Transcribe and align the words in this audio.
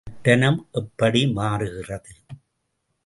பட்டணம் 0.07 0.57
எப்படி 0.71 1.21
மாறுகிறது? 1.31 2.13